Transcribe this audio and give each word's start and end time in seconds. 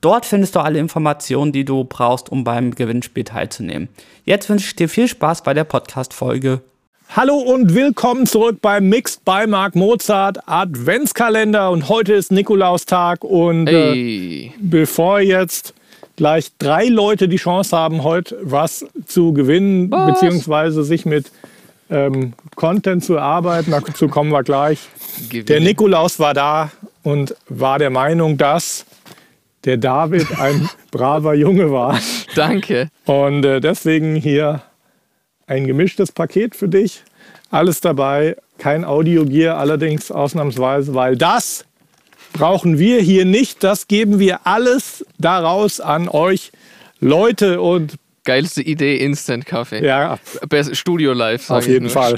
Dort 0.00 0.26
findest 0.26 0.54
du 0.54 0.60
alle 0.60 0.78
Informationen, 0.78 1.50
die 1.50 1.64
du 1.64 1.82
brauchst, 1.82 2.30
um 2.30 2.44
beim 2.44 2.72
Gewinnspiel 2.72 3.24
teilzunehmen. 3.24 3.88
Jetzt 4.24 4.48
wünsche 4.48 4.68
ich 4.68 4.76
dir 4.76 4.88
viel 4.88 5.08
Spaß 5.08 5.42
bei 5.42 5.54
der 5.54 5.64
Podcast-Folge. 5.64 6.60
Hallo 7.16 7.34
und 7.34 7.74
willkommen 7.74 8.24
zurück 8.24 8.58
beim 8.62 8.88
Mixed 8.88 9.24
by 9.24 9.48
Mark 9.48 9.74
Mozart 9.74 10.38
Adventskalender. 10.46 11.72
Und 11.72 11.88
heute 11.88 12.12
ist 12.12 12.30
Nikolaustag. 12.30 13.24
Und 13.24 13.66
äh, 13.66 13.72
hey. 13.72 14.46
äh, 14.46 14.52
bevor 14.60 15.18
jetzt 15.18 15.74
gleich 16.14 16.52
drei 16.60 16.86
Leute 16.86 17.26
die 17.26 17.38
Chance 17.38 17.76
haben, 17.76 18.04
heute 18.04 18.38
was 18.42 18.86
zu 19.04 19.32
gewinnen, 19.32 19.90
was? 19.90 20.12
beziehungsweise 20.12 20.84
sich 20.84 21.06
mit 21.06 21.32
ähm, 21.90 22.34
Content 22.54 23.02
zu 23.02 23.14
erarbeiten, 23.14 23.72
dazu 23.72 24.06
kommen 24.06 24.30
wir 24.30 24.44
gleich. 24.44 24.78
Gewinne. 25.28 25.44
Der 25.46 25.60
Nikolaus 25.60 26.20
war 26.20 26.34
da 26.34 26.70
und 27.02 27.34
war 27.48 27.80
der 27.80 27.90
Meinung, 27.90 28.38
dass 28.38 28.86
der 29.68 29.76
David 29.76 30.40
ein 30.40 30.66
braver 30.90 31.34
Junge 31.34 31.70
war. 31.70 32.00
Danke. 32.34 32.88
Und 33.04 33.44
äh, 33.44 33.60
deswegen 33.60 34.16
hier 34.16 34.62
ein 35.46 35.66
gemischtes 35.66 36.10
Paket 36.10 36.56
für 36.56 36.68
dich. 36.68 37.04
Alles 37.50 37.82
dabei, 37.82 38.36
kein 38.56 38.84
Audiogear 38.84 39.58
allerdings 39.58 40.10
ausnahmsweise, 40.10 40.94
weil 40.94 41.16
das 41.16 41.66
brauchen 42.32 42.78
wir 42.78 43.00
hier 43.00 43.26
nicht. 43.26 43.62
Das 43.62 43.88
geben 43.88 44.18
wir 44.18 44.46
alles 44.46 45.04
daraus 45.18 45.80
an 45.80 46.08
euch 46.08 46.50
Leute 47.00 47.60
und 47.60 47.96
Geilste 48.24 48.60
Idee, 48.60 48.98
Instant 48.98 49.46
Kaffee. 49.46 49.82
Ja. 49.82 50.18
Studio 50.72 51.14
Live. 51.14 51.48
Auf 51.48 51.66
jeden 51.66 51.88
Fall. 51.88 52.16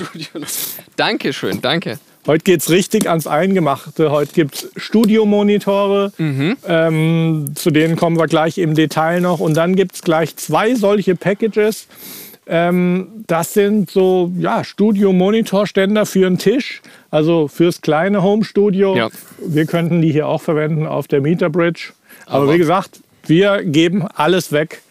Dankeschön, 0.96 1.61
danke. 1.61 2.00
Heute 2.31 2.45
geht 2.45 2.61
es 2.61 2.70
richtig 2.70 3.09
ans 3.09 3.27
Eingemachte. 3.27 4.12
Heute 4.12 4.33
gibt 4.33 4.55
es 4.55 4.70
Studiomonitore. 4.77 6.12
Mhm. 6.17 6.56
Ähm, 6.64 7.47
zu 7.56 7.73
denen 7.73 7.97
kommen 7.97 8.17
wir 8.19 8.28
gleich 8.28 8.56
im 8.59 8.77
Detail 8.77 9.20
noch. 9.20 9.41
Und 9.41 9.56
dann 9.56 9.75
gibt 9.75 9.97
es 9.97 10.03
gleich 10.03 10.36
zwei 10.36 10.77
solche 10.77 11.17
Packages. 11.17 11.89
Ähm, 12.47 13.25
das 13.27 13.55
sind 13.55 13.91
so 13.91 14.31
ja, 14.39 14.62
Studio-Monitorständer 14.62 16.06
für 16.06 16.28
einen 16.28 16.39
Tisch, 16.39 16.83
also 17.11 17.48
fürs 17.48 17.81
kleine 17.81 18.23
Home-Studio. 18.23 18.97
Ja. 18.97 19.08
Wir 19.45 19.67
könnten 19.67 20.01
die 20.01 20.12
hier 20.12 20.28
auch 20.28 20.41
verwenden 20.41 20.86
auf 20.86 21.08
der 21.08 21.20
Meter 21.23 21.51
Bridge. 21.51 21.95
Aber, 22.27 22.45
Aber 22.45 22.55
wie 22.55 22.58
gesagt, 22.58 23.01
wir 23.27 23.64
geben 23.64 24.06
alles 24.06 24.53
weg. 24.53 24.83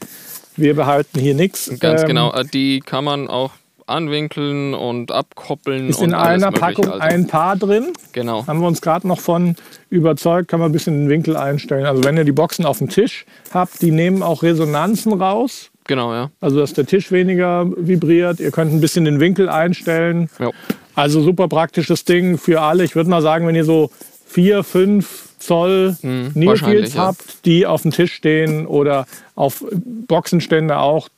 Wir 0.57 0.75
behalten 0.75 1.17
hier 1.21 1.35
nichts. 1.35 1.71
Ganz 1.79 2.01
ähm, 2.01 2.07
genau. 2.09 2.43
Die 2.51 2.81
kann 2.81 3.05
man 3.05 3.29
auch 3.29 3.51
anwinkeln 3.89 4.73
und 4.73 5.11
abkoppeln. 5.11 5.89
Ist 5.89 6.01
in 6.01 6.13
einer 6.13 6.51
Packung 6.51 6.85
also. 6.89 6.99
ein 6.99 7.27
Paar 7.27 7.55
drin. 7.55 7.93
Genau. 8.13 8.45
Haben 8.47 8.61
wir 8.61 8.67
uns 8.67 8.81
gerade 8.81 9.07
noch 9.07 9.19
von 9.19 9.55
überzeugt, 9.89 10.47
kann 10.47 10.59
man 10.59 10.69
ein 10.69 10.73
bisschen 10.73 11.01
den 11.01 11.09
Winkel 11.09 11.35
einstellen. 11.35 11.85
Also 11.85 12.03
wenn 12.03 12.17
ihr 12.17 12.23
die 12.23 12.31
Boxen 12.31 12.65
auf 12.65 12.77
dem 12.77 12.89
Tisch 12.89 13.25
habt, 13.53 13.81
die 13.81 13.91
nehmen 13.91 14.23
auch 14.23 14.43
Resonanzen 14.43 15.13
raus. 15.13 15.71
Genau, 15.85 16.13
ja. 16.13 16.29
Also 16.39 16.59
dass 16.59 16.73
der 16.73 16.85
Tisch 16.85 17.11
weniger 17.11 17.65
vibriert. 17.75 18.39
Ihr 18.39 18.51
könnt 18.51 18.71
ein 18.71 18.79
bisschen 18.79 19.05
den 19.05 19.19
Winkel 19.19 19.49
einstellen. 19.49 20.29
Ja. 20.39 20.51
Also 20.93 21.21
super 21.21 21.47
praktisches 21.47 22.05
Ding 22.05 22.37
für 22.37 22.61
alle. 22.61 22.83
Ich 22.83 22.95
würde 22.95 23.09
mal 23.09 23.21
sagen, 23.21 23.47
wenn 23.47 23.55
ihr 23.55 23.65
so 23.65 23.89
vier, 24.27 24.63
fünf 24.63 25.29
Zoll 25.39 25.95
hm, 26.01 26.31
Neofields 26.35 26.93
ja. 26.93 27.07
habt, 27.07 27.45
die 27.45 27.65
auf 27.65 27.81
dem 27.81 27.91
Tisch 27.91 28.13
stehen 28.13 28.67
oder 28.67 29.07
auf 29.35 29.65
Boxenstände 29.71 30.77
auch, 30.77 31.09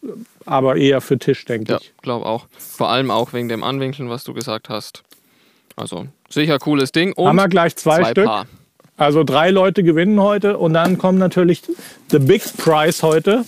aber 0.46 0.76
eher 0.76 1.02
für 1.02 1.18
Tisch, 1.18 1.46
denke 1.46 1.74
ja, 1.74 1.80
ich. 1.80 1.94
Glaube 2.02 2.26
auch. 2.26 2.48
Vor 2.58 2.90
allem 2.90 3.12
auch 3.12 3.34
wegen 3.34 3.50
dem 3.50 3.64
Anwinkeln, 3.64 4.10
was 4.10 4.24
du 4.24 4.34
gesagt 4.34 4.70
hast. 4.70 5.04
Also 5.76 6.08
sicher 6.30 6.60
cooles 6.60 6.92
Ding. 6.92 7.14
Und 7.14 7.28
Haben 7.28 7.36
wir 7.38 7.48
gleich 7.48 7.76
zwei, 7.76 8.02
zwei 8.02 8.12
Stück. 8.12 8.26
Paar. 8.26 8.46
Also 9.02 9.24
drei 9.24 9.50
Leute 9.50 9.82
gewinnen 9.82 10.22
heute 10.22 10.60
und 10.60 10.76
dann 10.76 11.00
kommt 11.00 11.18
natürlich 11.18 11.64
the 12.12 12.20
big 12.20 12.44
prize 12.58 13.02
heute. 13.02 13.46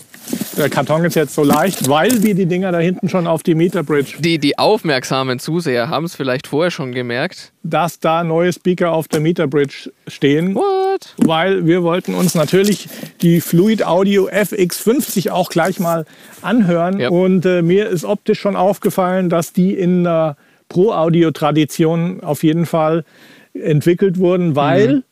Der 0.57 0.67
Karton 0.67 1.05
ist 1.05 1.15
jetzt 1.15 1.35
so 1.35 1.43
leicht, 1.43 1.87
weil 1.87 2.23
wir 2.23 2.33
die 2.33 2.47
Dinger 2.47 2.71
da 2.71 2.79
hinten 2.79 3.07
schon 3.07 3.27
auf 3.27 3.43
die 3.43 3.53
Meterbridge. 3.53 4.15
Die, 4.17 4.39
die 4.39 4.57
aufmerksamen 4.57 5.37
Zuseher 5.37 5.89
haben 5.89 6.05
es 6.05 6.15
vielleicht 6.15 6.47
vorher 6.47 6.71
schon 6.71 6.91
gemerkt. 6.91 7.51
Dass 7.61 7.99
da 7.99 8.23
neue 8.23 8.51
Speaker 8.51 8.93
auf 8.93 9.07
der 9.07 9.19
Meterbridge 9.19 9.91
stehen. 10.07 10.55
What? 10.55 11.13
Weil 11.17 11.67
wir 11.67 11.83
wollten 11.83 12.15
uns 12.15 12.33
natürlich 12.33 12.89
die 13.21 13.39
Fluid 13.39 13.85
Audio 13.85 14.27
FX50 14.29 15.29
auch 15.29 15.51
gleich 15.51 15.79
mal 15.79 16.05
anhören. 16.41 16.99
Ja. 16.99 17.09
Und 17.09 17.45
äh, 17.45 17.61
mir 17.61 17.89
ist 17.89 18.05
optisch 18.05 18.39
schon 18.39 18.55
aufgefallen, 18.55 19.29
dass 19.29 19.53
die 19.53 19.75
in 19.75 20.03
der 20.03 20.35
Pro-Audio-Tradition 20.69 22.23
auf 22.23 22.41
jeden 22.41 22.65
Fall 22.65 23.05
entwickelt 23.53 24.17
wurden, 24.17 24.55
weil 24.55 24.95
mhm. 24.95 25.03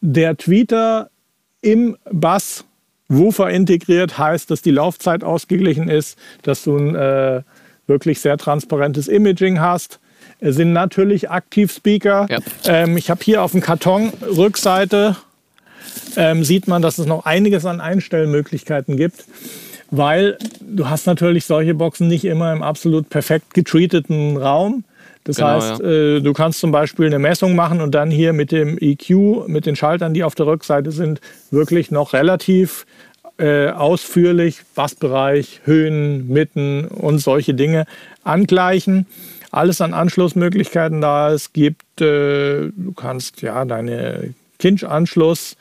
Der 0.00 0.36
Tweeter 0.36 1.10
im 1.60 1.96
Bass 2.10 2.64
Woofer 3.08 3.50
integriert 3.50 4.18
heißt, 4.18 4.50
dass 4.50 4.62
die 4.62 4.72
Laufzeit 4.72 5.22
ausgeglichen 5.22 5.88
ist, 5.88 6.18
dass 6.42 6.64
du 6.64 6.76
ein 6.76 6.94
äh, 6.94 7.42
wirklich 7.86 8.20
sehr 8.20 8.36
transparentes 8.36 9.08
Imaging 9.08 9.60
hast. 9.60 10.00
Es 10.40 10.56
sind 10.56 10.72
natürlich 10.72 11.30
Aktivspeaker. 11.30 12.26
Ja. 12.28 12.38
Ähm, 12.66 12.96
ich 12.96 13.10
habe 13.10 13.22
hier 13.22 13.42
auf 13.42 13.52
dem 13.52 13.60
Karton 13.60 14.12
Rückseite 14.36 15.16
ähm, 16.16 16.44
sieht 16.44 16.66
man, 16.68 16.82
dass 16.82 16.98
es 16.98 17.06
noch 17.06 17.24
einiges 17.24 17.64
an 17.64 17.80
Einstellmöglichkeiten 17.80 18.96
gibt, 18.96 19.24
weil 19.90 20.38
du 20.60 20.88
hast 20.88 21.06
natürlich 21.06 21.44
solche 21.44 21.74
Boxen 21.74 22.08
nicht 22.08 22.24
immer 22.24 22.52
im 22.52 22.62
absolut 22.62 23.08
perfekt 23.08 23.54
getreateten 23.54 24.36
Raum. 24.36 24.84
Das 25.26 25.36
genau, 25.36 25.48
heißt, 25.48 25.80
ja. 25.80 25.86
äh, 25.86 26.20
du 26.20 26.32
kannst 26.32 26.60
zum 26.60 26.70
Beispiel 26.70 27.06
eine 27.06 27.18
Messung 27.18 27.56
machen 27.56 27.80
und 27.80 27.94
dann 27.96 28.12
hier 28.12 28.32
mit 28.32 28.52
dem 28.52 28.78
EQ, 28.80 29.48
mit 29.48 29.66
den 29.66 29.74
Schaltern, 29.74 30.14
die 30.14 30.22
auf 30.22 30.36
der 30.36 30.46
Rückseite 30.46 30.92
sind, 30.92 31.20
wirklich 31.50 31.90
noch 31.90 32.12
relativ 32.12 32.86
äh, 33.38 33.70
ausführlich 33.70 34.60
Bassbereich, 34.76 35.62
Höhen, 35.64 36.28
Mitten 36.28 36.86
und 36.86 37.18
solche 37.18 37.54
Dinge 37.54 37.86
angleichen. 38.22 39.06
Alles 39.50 39.80
an 39.80 39.94
Anschlussmöglichkeiten 39.94 41.00
da. 41.00 41.32
Es 41.32 41.52
gibt, 41.52 42.00
äh, 42.00 42.70
du 42.70 42.92
kannst 42.94 43.42
ja 43.42 43.64
deine 43.64 44.32
Kinch-Anschluss 44.60 45.56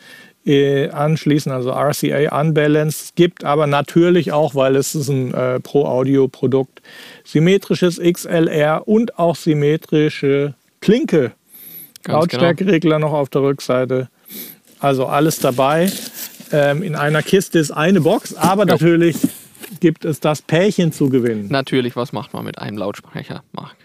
äh, 0.46 0.90
anschließen, 0.90 1.52
also 1.52 1.72
RCA 1.72 2.40
Unbalanced. 2.40 3.02
Es 3.02 3.16
gibt 3.16 3.44
aber 3.44 3.68
natürlich 3.68 4.32
auch, 4.32 4.56
weil 4.56 4.76
es 4.76 4.96
ist 4.96 5.10
ein 5.10 5.34
äh, 5.34 5.60
Pro-Audio-Produkt, 5.60 6.82
symmetrisches 7.24 8.00
XLR 8.00 8.88
und 8.88 9.18
auch 9.18 9.36
symmetrische 9.36 10.54
Klinke. 10.82 11.32
Lautstärkeregler 12.08 12.98
genau. 12.98 13.10
noch 13.10 13.18
auf 13.18 13.30
der 13.30 13.42
Rückseite. 13.42 14.10
Also 14.80 15.08
alles 15.08 15.40
dabei. 15.40 15.92
Ähm, 16.52 16.84
in 16.84 16.96
einer 16.96 17.24
Kiste 17.24 17.58
ist 17.58 17.72
eine 17.72 18.02
Box, 18.02 18.36
aber 18.36 18.64
ja. 18.68 18.74
natürlich 18.74 19.18
gibt 19.80 20.06
es 20.06 20.20
das 20.20 20.42
Pärchen 20.44 20.92
zu 20.92 21.10
gewinnen. 21.10 21.48
Natürlich, 21.50 21.96
was 21.96 22.14
macht 22.14 22.34
man 22.34 22.46
mit 22.46 22.60
einem 22.60 22.78
Lautsprecher, 22.78 23.44
Marc? 23.52 23.76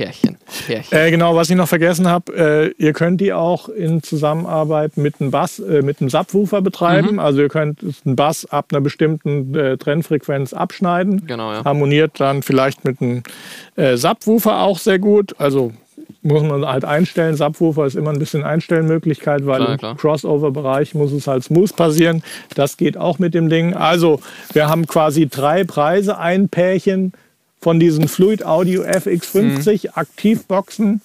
Pärchen. 0.00 0.38
Pärchen. 0.66 0.98
Äh, 0.98 1.10
genau, 1.10 1.36
was 1.36 1.50
ich 1.50 1.56
noch 1.56 1.68
vergessen 1.68 2.08
habe, 2.08 2.32
äh, 2.78 2.82
ihr 2.82 2.94
könnt 2.94 3.20
die 3.20 3.34
auch 3.34 3.68
in 3.68 4.02
Zusammenarbeit 4.02 4.96
mit 4.96 5.20
einem 5.20 5.30
Bass, 5.30 5.58
äh, 5.58 5.82
mit 5.82 6.00
einem 6.00 6.08
Subwoofer 6.08 6.62
betreiben. 6.62 7.12
Mhm. 7.12 7.18
Also 7.18 7.42
ihr 7.42 7.50
könnt 7.50 7.80
einen 8.06 8.16
Bass 8.16 8.46
ab 8.46 8.68
einer 8.70 8.80
bestimmten 8.80 9.54
äh, 9.54 9.76
Trennfrequenz 9.76 10.54
abschneiden. 10.54 11.26
Genau, 11.26 11.52
ja. 11.52 11.64
Harmoniert 11.66 12.18
dann 12.18 12.42
vielleicht 12.42 12.86
mit 12.86 13.02
einem 13.02 13.22
äh, 13.76 13.98
Subwoofer 13.98 14.62
auch 14.62 14.78
sehr 14.78 14.98
gut. 14.98 15.34
Also 15.38 15.72
muss 16.22 16.42
man 16.42 16.64
halt 16.64 16.86
einstellen. 16.86 17.36
Subwoofer 17.36 17.84
ist 17.84 17.94
immer 17.94 18.10
ein 18.10 18.18
bisschen 18.18 18.42
Einstellmöglichkeit, 18.42 19.44
weil 19.44 19.76
klar, 19.76 19.92
im 19.92 19.96
Crossover-Bereich 19.98 20.94
muss 20.94 21.12
es 21.12 21.26
halt 21.26 21.44
smooth 21.44 21.76
passieren. 21.76 22.22
Das 22.54 22.78
geht 22.78 22.96
auch 22.96 23.18
mit 23.18 23.34
dem 23.34 23.50
Ding. 23.50 23.74
Also 23.74 24.20
wir 24.54 24.66
haben 24.66 24.86
quasi 24.86 25.28
drei 25.28 25.64
Preise, 25.64 26.16
ein 26.16 26.48
Pärchen 26.48 27.12
von 27.60 27.78
diesen 27.78 28.08
Fluid 28.08 28.44
Audio 28.44 28.82
FX50 28.82 29.88
mhm. 29.88 29.90
Aktivboxen. 29.94 31.00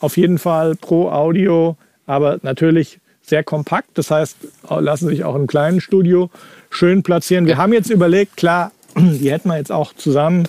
Auf 0.00 0.16
jeden 0.16 0.38
Fall 0.38 0.76
pro 0.76 1.10
Audio, 1.10 1.76
aber 2.06 2.38
natürlich 2.42 2.98
sehr 3.22 3.44
kompakt. 3.44 3.90
Das 3.94 4.10
heißt, 4.10 4.36
lassen 4.68 5.08
sich 5.08 5.24
auch 5.24 5.34
im 5.34 5.46
kleinen 5.46 5.80
Studio 5.80 6.30
schön 6.70 7.02
platzieren. 7.02 7.46
Wir 7.46 7.58
haben 7.58 7.72
jetzt 7.72 7.90
überlegt, 7.90 8.36
klar, 8.36 8.72
die 8.96 9.30
hätten 9.30 9.48
wir 9.48 9.58
jetzt 9.58 9.72
auch 9.72 9.92
zusammen 9.94 10.48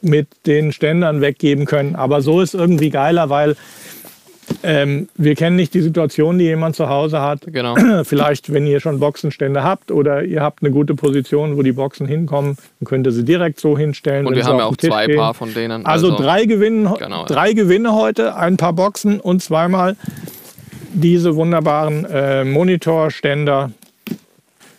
mit 0.00 0.28
den 0.46 0.72
Ständern 0.72 1.20
weggeben 1.20 1.64
können. 1.66 1.96
Aber 1.96 2.22
so 2.22 2.40
ist 2.40 2.54
irgendwie 2.54 2.90
geiler, 2.90 3.28
weil 3.30 3.56
ähm, 4.62 5.08
wir 5.16 5.34
kennen 5.34 5.56
nicht 5.56 5.74
die 5.74 5.80
Situation, 5.80 6.38
die 6.38 6.44
jemand 6.44 6.76
zu 6.76 6.88
Hause 6.88 7.20
hat. 7.20 7.40
Genau. 7.46 7.74
Vielleicht, 8.04 8.52
wenn 8.52 8.66
ihr 8.66 8.80
schon 8.80 9.00
Boxenstände 9.00 9.62
habt 9.62 9.90
oder 9.90 10.24
ihr 10.24 10.42
habt 10.42 10.62
eine 10.62 10.70
gute 10.70 10.94
Position, 10.94 11.56
wo 11.56 11.62
die 11.62 11.72
Boxen 11.72 12.06
hinkommen, 12.06 12.56
dann 12.80 12.86
könnt 12.86 13.06
ihr 13.06 13.12
sie 13.12 13.24
direkt 13.24 13.60
so 13.60 13.76
hinstellen. 13.76 14.26
Und 14.26 14.36
wir 14.36 14.44
haben 14.44 14.58
ja 14.58 14.64
auch 14.64 14.76
zwei 14.76 15.06
gehen. 15.06 15.16
Paar 15.16 15.34
von 15.34 15.52
denen. 15.52 15.84
Also, 15.86 16.08
also 16.08 16.22
drei, 16.22 16.44
Gewinnen, 16.46 16.88
genau, 16.98 17.24
drei 17.26 17.48
ja. 17.48 17.54
Gewinne 17.54 17.94
heute, 17.94 18.36
ein 18.36 18.56
paar 18.56 18.72
Boxen 18.72 19.20
und 19.20 19.42
zweimal 19.42 19.96
diese 20.92 21.36
wunderbaren 21.36 22.04
äh, 22.06 22.44
Monitorständer 22.44 23.70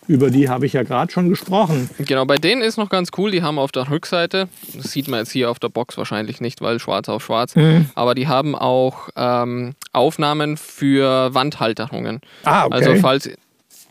über 0.08 0.30
die 0.30 0.48
habe 0.48 0.66
ich 0.66 0.72
ja 0.72 0.82
gerade 0.82 1.12
schon 1.12 1.28
gesprochen. 1.28 1.88
Genau, 1.98 2.24
bei 2.24 2.36
denen 2.36 2.62
ist 2.62 2.78
noch 2.78 2.88
ganz 2.88 3.10
cool, 3.16 3.30
die 3.30 3.42
haben 3.42 3.58
auf 3.58 3.70
der 3.70 3.88
Rückseite, 3.90 4.48
das 4.74 4.90
sieht 4.90 5.06
man 5.06 5.20
jetzt 5.20 5.30
hier 5.30 5.50
auf 5.50 5.58
der 5.58 5.68
Box 5.68 5.96
wahrscheinlich 5.96 6.40
nicht, 6.40 6.60
weil 6.60 6.80
schwarz 6.80 7.08
auf 7.08 7.24
schwarz, 7.24 7.54
mhm. 7.54 7.90
aber 7.94 8.14
die 8.14 8.26
haben 8.26 8.56
auch 8.56 9.10
ähm, 9.14 9.74
Aufnahmen 9.92 10.56
für 10.56 11.32
Wandhalterungen. 11.34 12.20
Ah, 12.44 12.64
okay. 12.64 12.74
Also 12.74 12.94
falls 12.96 13.30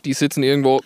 die 0.04 0.12
sitzen 0.12 0.42
irgendwo 0.42 0.80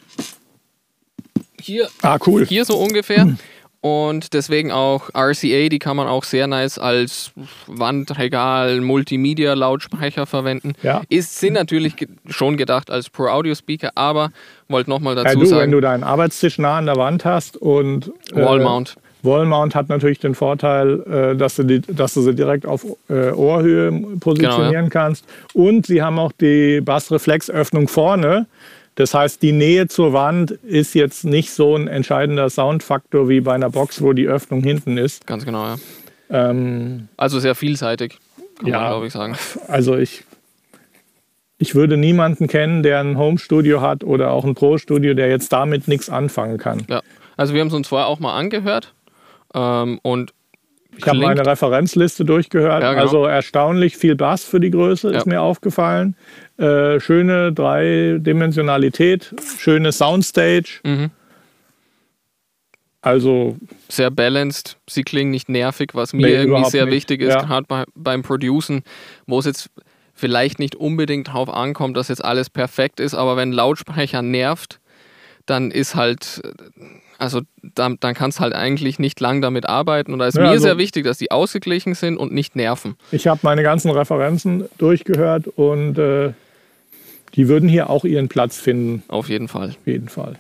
hier, 1.61 1.89
ah, 2.03 2.19
cool. 2.27 2.45
hier 2.45 2.65
so 2.65 2.77
ungefähr. 2.77 3.25
Mhm. 3.25 3.39
Und 3.83 4.33
deswegen 4.33 4.71
auch 4.71 5.11
RCA, 5.13 5.69
die 5.69 5.81
kann 5.81 5.97
man 5.97 6.07
auch 6.07 6.23
sehr 6.23 6.47
nice 6.47 6.79
als 6.79 7.33
Wandregal, 7.67 8.81
Multimedia-Lautsprecher 8.81 10.25
verwenden. 10.25 10.75
Ja. 10.85 11.03
Ist, 11.09 11.41
sind 11.41 11.55
natürlich 11.55 11.97
schon 12.29 12.57
gedacht 12.57 12.93
als 12.93 13.11
Pro-Audio-Speaker, 13.11 13.91
aber 13.97 14.31
wollte 14.69 14.89
nochmal 14.89 15.17
dazu 15.17 15.31
ja, 15.31 15.35
du, 15.35 15.47
sagen. 15.47 15.63
Wenn 15.63 15.71
du 15.73 15.81
deinen 15.81 16.05
Arbeitstisch 16.05 16.59
nah 16.59 16.79
an 16.79 16.87
der 16.87 16.95
Wand 16.95 17.25
hast 17.25 17.57
und. 17.57 18.13
Äh, 18.33 18.45
Wallmount. 18.45 18.95
Wallmount 19.25 19.75
hat 19.75 19.89
natürlich 19.89 20.21
den 20.21 20.37
Vorteil, 20.37 21.01
äh, 21.33 21.37
dass, 21.37 21.57
du 21.57 21.65
die, 21.65 21.81
dass 21.81 22.15
du 22.15 22.23
sie 22.23 22.37
direkt 22.37 22.67
auf 22.67 22.87
äh, 23.09 23.31
Ohrhöhe 23.33 23.91
positionieren 24.21 24.71
genau, 24.71 24.83
ja. 24.85 24.89
kannst. 24.91 25.25
Und 25.55 25.87
sie 25.87 26.03
haben 26.03 26.21
auch 26.21 26.33
die 26.41 26.81
Bassreflexöffnung 26.81 27.89
vorne. 27.89 28.47
Das 28.95 29.15
heißt, 29.15 29.43
die 29.43 29.53
Nähe 29.53 29.89
zur 29.89 30.13
Wand 30.13 30.51
ist 30.51 30.95
jetzt 30.95 31.25
nicht 31.25 31.51
so 31.51 31.77
ein 31.77 31.89
entscheidender 31.89 32.51
Soundfaktor 32.51 33.29
wie 33.29 33.41
bei 33.41 33.55
einer 33.55 33.71
Box, 33.71 34.03
wo 34.03 34.13
die 34.13 34.27
Öffnung 34.27 34.63
hinten 34.63 34.99
ist. 34.99 35.27
Ganz 35.27 35.45
genau, 35.45 35.65
ja. 35.65 35.77
Ähm, 36.29 37.09
also 37.17 37.39
sehr 37.41 37.55
vielseitig, 37.55 38.19
kann 38.59 38.69
ja, 38.69 38.81
man, 38.81 38.89
glaube 38.91 39.07
ich, 39.07 39.13
sagen. 39.13 39.37
Also 39.69 39.97
ich, 39.97 40.25
ich 41.59 41.75
würde 41.75 41.97
niemanden 41.97 42.49
kennen, 42.49 42.83
der 42.83 43.01
ein 43.01 43.17
Home-Studio 43.17 43.81
hat 43.81 44.05
oder 44.05 44.31
auch 44.31 44.45
ein 44.45 44.55
Pro-Studio, 44.55 45.15
der 45.15 45.29
jetzt 45.29 45.53
damit 45.53 45.89
nichts 45.89 46.11
anfangen 46.11 46.59
kann. 46.59 46.85
Ja, 46.89 47.03
also 47.37 47.55
wir 47.55 47.61
haben 47.61 47.69
es 47.69 47.75
uns 47.75 47.89
vorher 47.89 48.09
auch 48.09 48.21
mal 48.21 48.37
angehört 48.37 48.95
ähm, 49.55 50.01
und 50.03 50.35
ich 50.97 51.07
habe 51.07 51.19
meine 51.19 51.45
Referenzliste 51.47 52.25
durchgehört. 52.25 52.83
Ja, 52.83 52.91
genau. 52.91 53.03
Also 53.03 53.25
erstaunlich 53.25 53.97
viel 53.97 54.15
Bass 54.15 54.45
für 54.45 54.61
die 54.61 54.71
Größe 54.71 55.11
ja. 55.11 55.19
ist 55.19 55.27
mir 55.27 55.41
aufgefallen. 55.41 56.17
Äh, 56.59 57.01
schöne 57.01 57.53
Dreidimensionalität, 57.53 59.35
schöne 59.59 59.93
Soundstage. 59.93 60.81
Mhm. 60.85 61.11
Also 63.01 63.57
sehr 63.89 64.11
balanced. 64.11 64.77
Sie 64.89 65.03
klingen 65.03 65.33
nicht 65.33 65.49
nervig, 65.49 65.91
was 65.95 66.13
mir 66.13 66.27
nee, 66.27 66.35
irgendwie 66.35 66.71
sehr 66.71 66.85
nicht. 66.85 66.95
wichtig 66.95 67.21
ist, 67.23 67.35
ja. 67.35 67.43
gerade 67.43 67.67
bei, 67.67 67.85
beim 67.97 68.23
Producen, 68.23 68.83
wo 69.27 69.41
es 69.41 69.47
jetzt 69.47 69.71
vielleicht 70.15 70.61
nicht 70.61 70.77
unbedingt 70.77 71.29
darauf 71.29 71.49
ankommt, 71.49 71.97
dass 71.97 72.09
jetzt 72.09 72.25
alles 72.25 72.49
perfekt 72.49 73.01
ist, 73.01 73.15
aber 73.15 73.37
wenn 73.37 73.51
Lautsprecher 73.51 74.23
nervt, 74.23 74.79
dann 75.47 75.73
ist 75.73 75.97
halt 75.97 76.43
also 77.23 77.43
dann, 77.63 77.99
dann 78.01 78.15
kannst 78.15 78.39
du 78.39 78.43
halt 78.43 78.53
eigentlich 78.53 78.99
nicht 78.99 79.21
lang 79.21 79.41
damit 79.41 79.69
arbeiten. 79.69 80.13
Und 80.13 80.19
da 80.19 80.27
ist 80.27 80.37
ja, 80.37 80.43
mir 80.43 80.49
also, 80.49 80.65
sehr 80.65 80.77
wichtig, 80.77 81.05
dass 81.05 81.19
die 81.19 81.31
ausgeglichen 81.31 81.95
sind 81.95 82.17
und 82.17 82.33
nicht 82.33 82.57
nerven. 82.57 82.97
Ich 83.13 83.29
habe 83.29 83.41
meine 83.45 83.63
ganzen 83.63 83.93
Referenzen 83.93 84.65
durchgehört 84.77 85.47
und 85.47 85.99
äh, 85.99 86.33
die 87.35 87.49
würden 87.49 87.69
hier 87.69 87.89
auch 87.89 88.05
ihren 88.05 88.29
Platz 88.29 88.59
finden. 88.59 89.05
Auf 89.07 89.29
jeden 89.29 89.47
Fall. 89.47 89.69
Auf 89.69 89.87
jeden 89.87 90.09
Fall. 90.09 90.37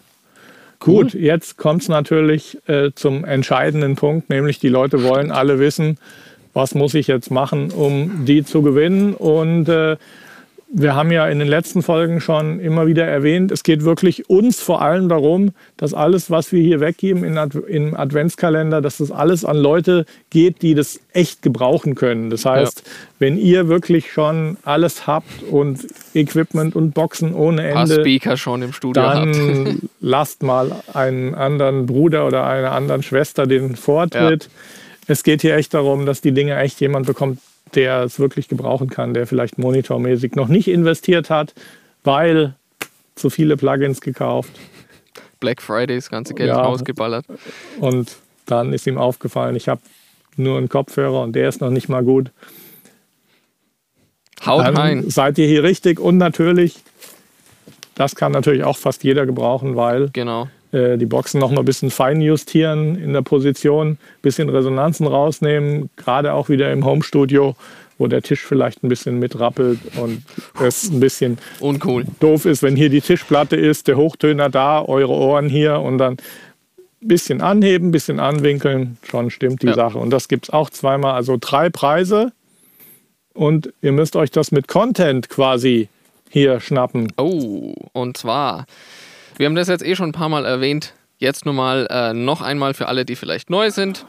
Cool. 0.84 1.04
Gut, 1.04 1.14
jetzt 1.14 1.56
kommt 1.56 1.82
es 1.82 1.88
natürlich 1.88 2.58
äh, 2.66 2.90
zum 2.94 3.24
entscheidenden 3.24 3.94
Punkt, 3.94 4.28
nämlich 4.28 4.58
die 4.58 4.68
Leute 4.68 5.04
wollen 5.04 5.30
alle 5.30 5.60
wissen, 5.60 5.98
was 6.52 6.74
muss 6.74 6.94
ich 6.94 7.06
jetzt 7.06 7.30
machen, 7.30 7.70
um 7.70 8.24
die 8.24 8.44
zu 8.44 8.62
gewinnen. 8.62 9.14
Und 9.14 9.68
äh, 9.68 9.96
wir 10.74 10.94
haben 10.94 11.12
ja 11.12 11.28
in 11.28 11.38
den 11.38 11.48
letzten 11.48 11.82
Folgen 11.82 12.20
schon 12.22 12.58
immer 12.58 12.86
wieder 12.86 13.06
erwähnt, 13.06 13.52
es 13.52 13.62
geht 13.62 13.84
wirklich 13.84 14.30
uns 14.30 14.60
vor 14.60 14.80
allem 14.80 15.10
darum, 15.10 15.50
dass 15.76 15.92
alles, 15.92 16.30
was 16.30 16.50
wir 16.50 16.62
hier 16.62 16.80
weggeben 16.80 17.24
im 17.24 17.94
Adventskalender, 17.94 18.80
dass 18.80 18.96
das 18.96 19.10
alles 19.10 19.44
an 19.44 19.58
Leute 19.58 20.06
geht, 20.30 20.62
die 20.62 20.74
das 20.74 20.98
echt 21.12 21.42
gebrauchen 21.42 21.94
können. 21.94 22.30
Das 22.30 22.46
heißt, 22.46 22.82
ja. 22.84 22.92
wenn 23.18 23.36
ihr 23.36 23.68
wirklich 23.68 24.12
schon 24.12 24.56
alles 24.64 25.06
habt 25.06 25.42
und 25.50 25.86
Equipment 26.14 26.74
und 26.74 26.92
Boxen 26.94 27.34
ohne 27.34 27.68
Ende, 27.68 28.00
Speaker 28.00 28.38
schon 28.38 28.62
im 28.62 28.72
Studio 28.72 29.02
dann 29.02 29.66
habt. 29.66 29.76
lasst 30.00 30.42
mal 30.42 30.72
einen 30.94 31.34
anderen 31.34 31.84
Bruder 31.84 32.26
oder 32.26 32.46
einer 32.46 32.72
anderen 32.72 33.02
Schwester 33.02 33.46
den 33.46 33.76
Vortritt. 33.76 34.44
Ja. 34.44 34.50
Es 35.06 35.22
geht 35.22 35.42
hier 35.42 35.54
echt 35.54 35.74
darum, 35.74 36.06
dass 36.06 36.22
die 36.22 36.32
Dinge 36.32 36.56
echt 36.56 36.80
jemand 36.80 37.06
bekommt, 37.06 37.38
der 37.74 38.02
es 38.02 38.18
wirklich 38.18 38.48
gebrauchen 38.48 38.88
kann, 38.88 39.14
der 39.14 39.26
vielleicht 39.26 39.58
monitormäßig 39.58 40.34
noch 40.34 40.48
nicht 40.48 40.68
investiert 40.68 41.30
hat, 41.30 41.54
weil 42.04 42.54
zu 43.14 43.30
viele 43.30 43.56
Plugins 43.56 44.00
gekauft. 44.00 44.52
Black 45.40 45.60
Friday 45.60 45.96
das 45.96 46.10
ganze 46.10 46.34
Geld 46.34 46.48
ja, 46.48 46.62
ausgeballert. 46.62 47.26
Und 47.80 48.16
dann 48.46 48.72
ist 48.72 48.86
ihm 48.86 48.98
aufgefallen, 48.98 49.56
ich 49.56 49.68
habe 49.68 49.80
nur 50.36 50.58
einen 50.58 50.68
Kopfhörer 50.68 51.22
und 51.22 51.32
der 51.32 51.48
ist 51.48 51.60
noch 51.60 51.70
nicht 51.70 51.88
mal 51.88 52.02
gut. 52.04 52.30
Haut 54.44 54.64
dann 54.64 54.76
rein. 54.76 55.10
Seid 55.10 55.38
ihr 55.38 55.46
hier 55.46 55.62
richtig 55.62 56.00
und 56.00 56.18
natürlich, 56.18 56.76
das 57.94 58.16
kann 58.16 58.32
natürlich 58.32 58.64
auch 58.64 58.76
fast 58.76 59.04
jeder 59.04 59.26
gebrauchen, 59.26 59.76
weil 59.76 60.10
genau. 60.12 60.48
Äh, 60.72 60.96
die 60.96 61.06
Boxen 61.06 61.38
noch 61.38 61.50
mal 61.50 61.60
ein 61.60 61.64
bisschen 61.64 61.90
fein 61.90 62.20
justieren 62.20 62.96
in 62.96 63.12
der 63.12 63.22
Position, 63.22 63.92
ein 63.92 63.98
bisschen 64.22 64.48
Resonanzen 64.48 65.06
rausnehmen, 65.06 65.90
gerade 65.96 66.32
auch 66.32 66.48
wieder 66.48 66.72
im 66.72 66.84
Homestudio, 66.84 67.54
wo 67.98 68.06
der 68.06 68.22
Tisch 68.22 68.40
vielleicht 68.44 68.82
ein 68.82 68.88
bisschen 68.88 69.18
mitrappelt 69.18 69.78
und 70.00 70.22
es 70.60 70.90
ein 70.90 70.98
bisschen 70.98 71.38
Uncool. 71.60 72.04
doof 72.20 72.46
ist, 72.46 72.62
wenn 72.62 72.74
hier 72.74 72.88
die 72.88 73.02
Tischplatte 73.02 73.56
ist, 73.56 73.86
der 73.86 73.96
Hochtöner 73.96 74.48
da, 74.48 74.82
eure 74.82 75.12
Ohren 75.12 75.48
hier 75.48 75.78
und 75.78 75.98
dann 75.98 76.14
ein 76.14 77.08
bisschen 77.08 77.42
anheben, 77.42 77.88
ein 77.88 77.92
bisschen 77.92 78.18
anwinkeln, 78.18 78.96
schon 79.02 79.30
stimmt 79.30 79.62
die 79.62 79.66
ja. 79.66 79.74
Sache. 79.74 79.98
Und 79.98 80.10
das 80.10 80.28
gibt 80.28 80.46
es 80.46 80.50
auch 80.50 80.70
zweimal, 80.70 81.14
also 81.14 81.36
drei 81.38 81.68
Preise 81.68 82.32
und 83.34 83.72
ihr 83.82 83.92
müsst 83.92 84.16
euch 84.16 84.30
das 84.30 84.52
mit 84.52 84.68
Content 84.68 85.28
quasi 85.28 85.88
hier 86.30 86.60
schnappen. 86.60 87.12
Oh, 87.18 87.74
und 87.92 88.16
zwar 88.16 88.64
wir 89.36 89.46
haben 89.46 89.54
das 89.54 89.68
jetzt 89.68 89.84
eh 89.84 89.96
schon 89.96 90.10
ein 90.10 90.12
paar 90.12 90.28
Mal 90.28 90.44
erwähnt. 90.44 90.94
Jetzt 91.18 91.44
nur 91.44 91.54
mal 91.54 91.86
äh, 91.90 92.12
noch 92.12 92.42
einmal 92.42 92.74
für 92.74 92.88
alle, 92.88 93.04
die 93.04 93.16
vielleicht 93.16 93.48
neu 93.50 93.70
sind. 93.70 94.06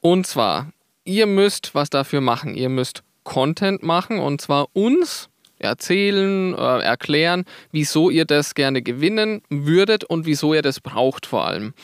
Und 0.00 0.26
zwar, 0.26 0.70
ihr 1.04 1.26
müsst 1.26 1.74
was 1.74 1.90
dafür 1.90 2.20
machen. 2.20 2.54
Ihr 2.54 2.68
müsst 2.68 3.02
Content 3.24 3.82
machen 3.82 4.18
und 4.18 4.40
zwar 4.40 4.68
uns 4.74 5.28
erzählen, 5.58 6.54
äh, 6.54 6.80
erklären, 6.80 7.44
wieso 7.70 8.10
ihr 8.10 8.24
das 8.24 8.54
gerne 8.54 8.82
gewinnen 8.82 9.42
würdet 9.50 10.04
und 10.04 10.26
wieso 10.26 10.54
ihr 10.54 10.62
das 10.62 10.80
braucht 10.80 11.26
vor 11.26 11.46
allem. 11.46 11.74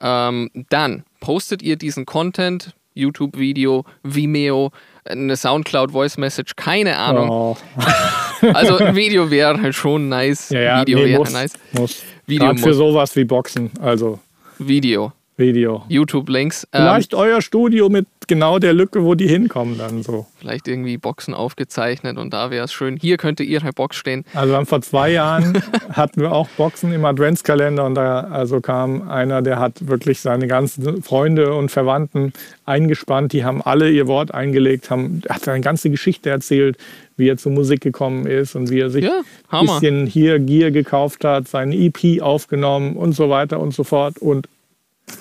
Ähm, 0.00 0.50
dann 0.70 1.04
postet 1.20 1.62
ihr 1.62 1.76
diesen 1.76 2.06
Content, 2.06 2.74
YouTube-Video, 2.94 3.84
Vimeo, 4.02 4.70
eine 5.04 5.36
Soundcloud 5.36 5.92
Voice 5.92 6.18
Message, 6.18 6.56
keine 6.56 6.98
Ahnung. 6.98 7.30
Oh. 7.30 7.56
also 8.54 8.76
ein 8.78 8.94
Video 8.96 9.30
wäre 9.30 9.60
halt 9.60 9.74
schon 9.74 10.08
nice. 10.08 10.50
Ja, 10.50 10.60
ja, 10.60 10.80
Video 10.80 10.98
nee, 10.98 11.06
wäre 11.06 11.18
muss, 11.18 11.32
nice. 11.32 11.52
Muss. 11.72 12.02
Video 12.26 12.46
Gerade 12.46 12.60
für 12.60 12.74
sowas 12.74 13.14
wie 13.16 13.24
Boxen. 13.24 13.70
Also. 13.80 14.18
Video. 14.58 15.12
Video. 15.36 15.84
YouTube-Links. 15.88 16.66
Ähm, 16.72 16.82
Vielleicht 16.82 17.12
ähm, 17.12 17.18
euer 17.18 17.42
Studio 17.42 17.88
mit 17.88 18.06
genau 18.26 18.58
der 18.58 18.72
Lücke, 18.72 19.04
wo 19.04 19.14
die 19.14 19.28
hinkommen 19.28 19.78
dann 19.78 20.02
so. 20.02 20.26
Vielleicht 20.38 20.66
irgendwie 20.66 20.96
Boxen 20.96 21.34
aufgezeichnet 21.34 22.18
und 22.18 22.32
da 22.32 22.50
wäre 22.50 22.64
es 22.64 22.72
schön. 22.72 22.96
Hier 22.96 23.16
könnte 23.16 23.42
Ihre 23.42 23.72
Box 23.72 23.96
stehen. 23.96 24.24
Also 24.34 24.64
vor 24.64 24.82
zwei 24.82 25.10
Jahren 25.10 25.62
hatten 25.90 26.20
wir 26.20 26.32
auch 26.32 26.48
Boxen 26.56 26.92
im 26.92 27.04
Adventskalender 27.04 27.84
und 27.84 27.94
da 27.94 28.20
also 28.20 28.60
kam 28.60 29.08
einer, 29.08 29.42
der 29.42 29.58
hat 29.58 29.86
wirklich 29.86 30.20
seine 30.20 30.46
ganzen 30.46 31.02
Freunde 31.02 31.54
und 31.54 31.70
Verwandten 31.70 32.32
eingespannt. 32.64 33.32
Die 33.32 33.44
haben 33.44 33.62
alle 33.62 33.90
ihr 33.90 34.06
Wort 34.06 34.34
eingelegt, 34.34 34.90
haben, 34.90 35.22
hat 35.28 35.44
seine 35.44 35.60
ganze 35.60 35.90
Geschichte 35.90 36.30
erzählt, 36.30 36.78
wie 37.16 37.28
er 37.28 37.36
zur 37.36 37.52
Musik 37.52 37.80
gekommen 37.80 38.26
ist 38.26 38.56
und 38.56 38.70
wie 38.70 38.80
er 38.80 38.90
sich 38.90 39.04
ja, 39.04 39.22
ein 39.50 39.66
bisschen 39.66 40.06
hier 40.06 40.38
Gear 40.38 40.70
gekauft 40.70 41.24
hat, 41.24 41.48
seine 41.48 41.74
EP 41.76 42.20
aufgenommen 42.20 42.96
und 42.96 43.12
so 43.12 43.30
weiter 43.30 43.60
und 43.60 43.72
so 43.72 43.84
fort. 43.84 44.18
Und 44.18 44.48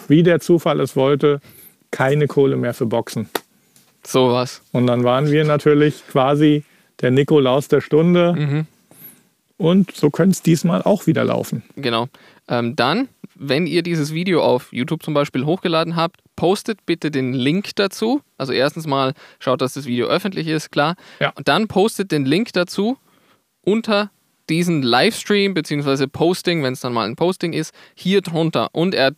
wie 0.08 0.24
der 0.24 0.40
Zufall 0.40 0.80
es 0.80 0.96
wollte, 0.96 1.42
keine 1.92 2.28
Kohle 2.28 2.56
mehr 2.58 2.74
für 2.74 2.86
Boxen. 2.86 3.30
Sowas. 4.06 4.62
Und 4.72 4.88
dann 4.88 5.04
waren 5.04 5.32
wir 5.32 5.44
natürlich 5.46 6.04
quasi 6.08 6.64
der 7.02 7.12
Nikolaus 7.12 7.68
der 7.68 7.82
Stunde. 7.82 8.34
Mhm. 8.34 8.68
Und 9.58 9.96
so 9.96 10.10
könnte 10.10 10.34
es 10.34 10.42
diesmal 10.42 10.82
auch 10.82 11.08
wieder 11.08 11.24
laufen. 11.24 11.64
Genau. 11.76 12.08
Ähm, 12.48 12.76
dann 12.76 13.08
wenn 13.36 13.68
ihr 13.68 13.84
dieses 13.84 14.14
Video 14.14 14.42
auf 14.42 14.72
YouTube 14.72 15.04
zum 15.04 15.14
Beispiel 15.14 15.46
hochgeladen 15.46 15.96
habt, 15.96 16.22
postet 16.36 16.86
bitte 16.86 17.12
den 17.12 17.34
Link 17.34 17.76
dazu. 17.76 18.22
Also 18.38 18.54
erstens 18.54 18.88
mal 18.88 19.14
schaut, 19.40 19.62
dass 19.62 19.74
das 19.74 19.86
Video 19.86 20.08
öffentlich 20.08 20.48
ist, 20.48 20.72
klar. 20.72 20.96
Ja. 21.20 21.32
Und 21.36 21.48
dann 21.48 21.68
postet 21.68 22.12
den 22.12 22.26
Link 22.26 22.54
dazu 22.54 22.98
unter 23.62 24.10
diesen 24.50 24.82
Livestream 24.82 25.54
beziehungsweise 25.54 26.08
Posting, 26.08 26.64
wenn 26.64 26.74
es 26.74 26.80
dann 26.80 26.94
mal 26.94 27.08
ein 27.08 27.16
Posting 27.16 27.54
ist, 27.54 27.74
hier 27.94 28.22
drunter. 28.22 28.70
Und 28.72 28.96
er 28.96 29.12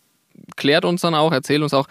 klärt 0.55 0.85
uns 0.85 1.01
dann 1.01 1.15
auch, 1.15 1.31
erzählt 1.31 1.61
uns 1.61 1.73
auch, 1.73 1.87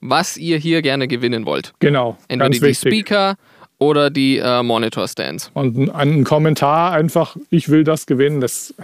was 0.00 0.36
ihr 0.36 0.58
hier 0.58 0.82
gerne 0.82 1.08
gewinnen 1.08 1.44
wollt. 1.46 1.72
Genau. 1.80 2.16
Entweder 2.28 2.50
die 2.50 2.62
wichtig. 2.62 2.92
Speaker 2.92 3.36
oder 3.78 4.10
die 4.10 4.38
äh, 4.38 4.62
Monitor-Stands. 4.62 5.50
Und 5.54 5.76
ein, 5.76 5.90
ein 5.90 6.24
Kommentar 6.24 6.92
einfach, 6.92 7.36
ich 7.50 7.68
will 7.68 7.84
das 7.84 8.06
gewinnen, 8.06 8.40
das 8.40 8.74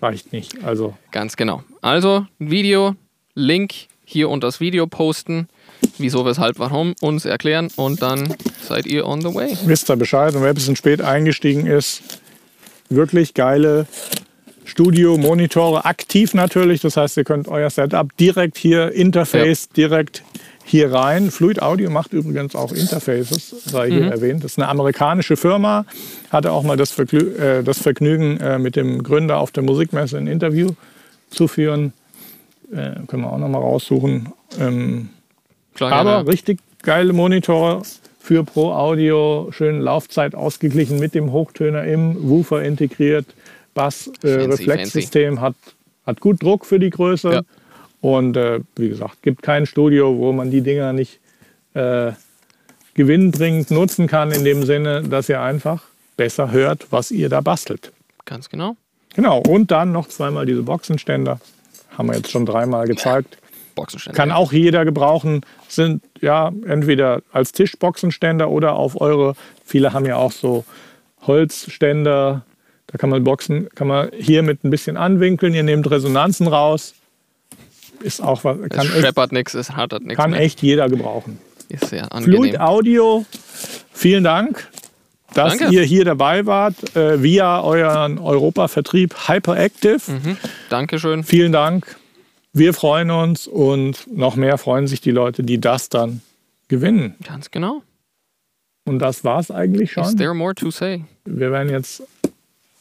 reicht 0.00 0.32
nicht. 0.32 0.64
Also 0.64 0.96
Ganz 1.12 1.36
genau. 1.36 1.62
Also 1.80 2.26
Video, 2.38 2.94
Link 3.34 3.74
hier 4.04 4.28
unter 4.28 4.46
das 4.46 4.60
Video 4.60 4.86
posten, 4.86 5.48
wieso, 5.98 6.24
weshalb, 6.24 6.58
warum, 6.58 6.94
uns 7.00 7.24
erklären 7.24 7.68
und 7.76 8.00
dann 8.00 8.34
seid 8.62 8.86
ihr 8.86 9.06
on 9.06 9.20
the 9.20 9.34
way. 9.34 9.56
wisst 9.64 9.90
ihr 9.90 9.96
Bescheid. 9.96 10.34
Und 10.34 10.42
wer 10.42 10.50
ein 10.50 10.54
bisschen 10.54 10.76
spät 10.76 11.02
eingestiegen 11.02 11.66
ist, 11.66 12.20
wirklich 12.88 13.34
geile 13.34 13.86
Studio-Monitore, 14.66 15.84
aktiv 15.84 16.34
natürlich. 16.34 16.80
Das 16.82 16.96
heißt, 16.96 17.16
ihr 17.16 17.24
könnt 17.24 17.48
euer 17.48 17.70
Setup 17.70 18.14
direkt 18.18 18.58
hier, 18.58 18.92
Interface 18.92 19.68
direkt 19.70 20.22
hier 20.64 20.92
rein. 20.92 21.30
Fluid 21.30 21.62
Audio 21.62 21.88
macht 21.90 22.12
übrigens 22.12 22.54
auch 22.56 22.72
Interfaces, 22.72 23.50
sei 23.64 23.90
hier 23.90 24.06
erwähnt. 24.06 24.42
Das 24.42 24.52
ist 24.52 24.58
eine 24.58 24.68
amerikanische 24.68 25.36
Firma. 25.36 25.86
Hatte 26.30 26.50
auch 26.50 26.64
mal 26.64 26.76
das, 26.76 26.90
Verglü 26.90 27.36
äh, 27.36 27.62
das 27.62 27.78
Vergnügen, 27.78 28.38
äh, 28.40 28.58
mit 28.58 28.74
dem 28.76 29.02
Gründer 29.02 29.38
auf 29.38 29.52
der 29.52 29.62
Musikmesse 29.62 30.18
ein 30.18 30.26
Interview 30.26 30.70
zu 31.30 31.46
führen. 31.46 31.92
Äh, 32.72 33.06
können 33.06 33.22
wir 33.22 33.32
auch 33.32 33.38
noch 33.38 33.48
mal 33.48 33.58
raussuchen. 33.58 34.32
Ähm, 34.58 35.10
Klar, 35.74 35.92
aber 35.92 36.10
gerne. 36.16 36.28
richtig 36.28 36.58
geile 36.82 37.12
Monitore 37.12 37.82
für 38.18 38.42
Pro 38.42 38.72
Audio, 38.72 39.48
schön 39.52 39.80
Laufzeit 39.80 40.34
ausgeglichen 40.34 40.98
mit 40.98 41.14
dem 41.14 41.30
Hochtöner 41.30 41.84
im 41.84 42.28
Woofer 42.28 42.64
integriert. 42.64 43.26
Bass 43.76 44.10
äh, 44.24 45.36
hat, 45.36 45.54
hat 46.06 46.20
gut 46.20 46.42
Druck 46.42 46.64
für 46.64 46.80
die 46.80 46.90
Größe. 46.90 47.30
Ja. 47.30 47.42
Und 48.00 48.36
äh, 48.36 48.60
wie 48.74 48.88
gesagt, 48.88 49.22
gibt 49.22 49.42
kein 49.42 49.66
Studio, 49.66 50.16
wo 50.18 50.32
man 50.32 50.50
die 50.50 50.62
Dinger 50.62 50.92
nicht 50.92 51.20
äh, 51.74 52.12
gewinnbringend 52.94 53.70
nutzen 53.70 54.06
kann, 54.06 54.32
in 54.32 54.44
dem 54.44 54.64
Sinne, 54.64 55.02
dass 55.02 55.28
ihr 55.28 55.40
einfach 55.40 55.82
besser 56.16 56.50
hört, 56.50 56.86
was 56.90 57.10
ihr 57.10 57.28
da 57.28 57.42
bastelt. 57.42 57.92
Ganz 58.24 58.48
genau. 58.48 58.76
Genau, 59.14 59.40
und 59.40 59.70
dann 59.70 59.92
noch 59.92 60.08
zweimal 60.08 60.46
diese 60.46 60.62
Boxenständer. 60.62 61.38
Haben 61.96 62.08
wir 62.08 62.16
jetzt 62.16 62.30
schon 62.30 62.46
dreimal 62.46 62.86
gezeigt. 62.86 63.38
Boxenständer. 63.74 64.16
Kann 64.16 64.32
auch 64.32 64.52
jeder 64.52 64.84
gebrauchen. 64.84 65.42
Sind 65.68 66.02
ja 66.20 66.50
entweder 66.66 67.22
als 67.32 67.52
Tischboxenständer 67.52 68.50
oder 68.50 68.74
auf 68.74 69.00
eure. 69.00 69.34
Viele 69.64 69.92
haben 69.92 70.06
ja 70.06 70.16
auch 70.16 70.32
so 70.32 70.64
Holzständer. 71.26 72.42
Da 72.88 72.98
kann 72.98 73.10
man 73.10 73.24
Boxen, 73.24 73.68
kann 73.74 73.88
man 73.88 74.10
hier 74.16 74.42
mit 74.42 74.62
ein 74.64 74.70
bisschen 74.70 74.96
anwinkeln. 74.96 75.54
Ihr 75.54 75.62
nehmt 75.64 75.90
Resonanzen 75.90 76.46
raus. 76.46 76.94
Ist 78.00 78.20
auch 78.22 78.44
was, 78.44 78.58
Es 78.58 78.68
kann, 78.68 78.86
echt, 78.86 79.00
scheppert 79.00 79.32
nichts, 79.32 79.54
es 79.54 79.76
rattert 79.76 80.02
nichts 80.02 80.16
kann 80.16 80.30
mehr. 80.32 80.40
echt 80.40 80.62
jeder 80.62 80.88
gebrauchen. 80.88 81.38
Ist 81.68 81.88
sehr 81.88 82.12
angenehm. 82.12 82.36
Fluid 82.42 82.60
Audio, 82.60 83.24
vielen 83.92 84.22
Dank, 84.22 84.68
dass 85.34 85.56
Danke. 85.56 85.74
ihr 85.74 85.82
hier 85.82 86.04
dabei 86.04 86.46
wart 86.46 86.94
äh, 86.94 87.22
via 87.22 87.60
euren 87.62 88.18
Europavertrieb 88.18 89.28
Hyperactive. 89.28 90.00
Mhm. 90.12 90.36
Dankeschön. 90.68 91.24
Vielen 91.24 91.52
Dank. 91.52 91.96
Wir 92.52 92.72
freuen 92.72 93.10
uns 93.10 93.46
und 93.48 94.06
noch 94.14 94.36
mehr 94.36 94.58
freuen 94.58 94.86
sich 94.86 95.00
die 95.00 95.10
Leute, 95.10 95.42
die 95.42 95.58
das 95.60 95.88
dann 95.88 96.20
gewinnen. 96.68 97.16
Ganz 97.26 97.50
genau. 97.50 97.82
Und 98.84 99.00
das 99.00 99.24
war's 99.24 99.50
eigentlich 99.50 99.88
Is 99.88 100.06
schon. 100.06 100.16
there 100.16 100.34
more 100.34 100.54
to 100.54 100.70
say? 100.70 101.04
Wir 101.24 101.50
werden 101.50 101.70
jetzt 101.70 102.02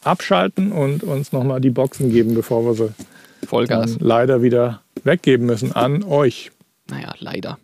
abschalten 0.05 0.71
und 0.71 1.03
uns 1.03 1.31
nochmal 1.31 1.61
die 1.61 1.69
Boxen 1.69 2.11
geben, 2.11 2.35
bevor 2.35 2.65
wir 2.65 2.73
sie 2.73 2.93
Vollgas. 3.47 3.97
leider 3.99 4.41
wieder 4.41 4.81
weggeben 5.03 5.45
müssen 5.45 5.71
an 5.73 6.03
euch. 6.03 6.51
Naja, 6.89 7.13
leider. 7.19 7.57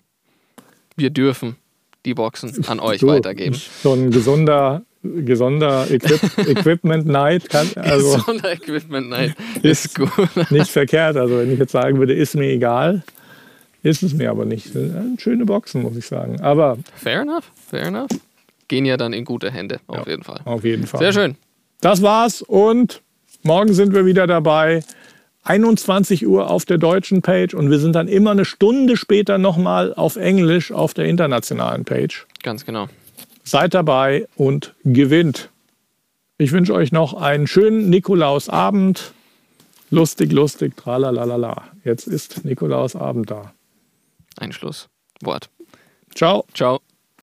Wir 0.95 1.09
dürfen 1.09 1.55
die 2.05 2.13
Boxen 2.13 2.65
an 2.67 2.79
euch 2.81 2.99
So, 3.01 3.07
weitergeben. 3.07 3.55
So 3.83 3.93
ein 3.93 4.11
gesunder, 4.11 4.81
gesunder 5.03 5.89
Equip 5.89 6.21
Equipment 6.47 7.05
Night 7.07 7.49
kann 7.49 7.67
also 7.75 8.17
so 8.25 8.31
ein 8.31 8.43
Equipment, 8.43 9.09
nein. 9.09 9.33
Ist- 9.61 9.85
Ist 9.85 9.95
gut. 9.95 10.11
nicht 10.51 10.69
verkehrt. 10.71 11.17
Also 11.17 11.37
wenn 11.37 11.51
ich 11.51 11.59
jetzt 11.59 11.71
sagen 11.71 11.97
würde, 11.99 12.13
ist 12.13 12.35
mir 12.35 12.49
egal, 12.49 13.03
ist 13.83 14.03
es 14.03 14.13
mir 14.13 14.29
aber 14.29 14.45
nicht. 14.45 14.71
Schöne 15.17 15.45
Boxen, 15.45 15.81
muss 15.83 15.95
ich 15.97 16.05
sagen. 16.05 16.39
Aber 16.41 16.77
Fair 16.95 17.21
enough, 17.21 17.51
fair 17.69 17.83
enough. 17.85 18.09
Gehen 18.67 18.85
ja 18.85 18.95
dann 18.97 19.11
in 19.13 19.25
gute 19.25 19.51
Hände, 19.51 19.79
auf 19.87 20.07
jeden 20.07 20.23
Fall. 20.23 20.39
auf 20.45 20.63
jeden 20.63 20.85
Fall. 20.87 20.99
Sehr 20.99 21.13
schön. 21.13 21.35
Das 21.81 22.03
war's 22.03 22.43
und 22.43 23.01
morgen 23.41 23.73
sind 23.73 23.93
wir 23.93 24.05
wieder 24.05 24.27
dabei. 24.27 24.83
21 25.43 26.27
Uhr 26.27 26.49
auf 26.49 26.65
der 26.65 26.77
deutschen 26.77 27.23
Page 27.23 27.55
und 27.55 27.71
wir 27.71 27.79
sind 27.79 27.93
dann 27.93 28.07
immer 28.07 28.31
eine 28.31 28.45
Stunde 28.45 28.95
später 28.95 29.39
nochmal 29.39 29.93
auf 29.95 30.15
Englisch 30.15 30.71
auf 30.71 30.93
der 30.93 31.05
internationalen 31.05 31.83
Page. 31.83 32.27
Ganz 32.43 32.65
genau. 32.65 32.87
Seid 33.43 33.73
dabei 33.73 34.27
und 34.35 34.75
gewinnt. 34.83 35.49
Ich 36.37 36.51
wünsche 36.51 36.75
euch 36.75 36.91
noch 36.91 37.15
einen 37.15 37.47
schönen 37.47 37.89
Nikolausabend. 37.89 39.13
Lustig, 39.89 40.31
lustig, 40.31 40.77
tralalala. 40.77 41.63
Jetzt 41.83 42.07
ist 42.07 42.45
Nikolausabend 42.45 43.31
da. 43.31 43.53
Ein 44.37 44.51
Schlusswort. 44.51 45.49
Ciao. 46.13 46.45
Ciao. 46.53 46.81